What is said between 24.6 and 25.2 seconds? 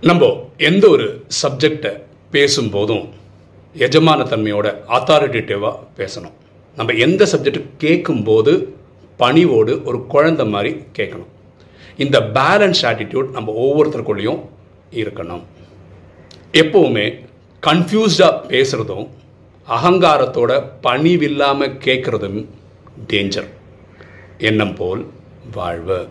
போல்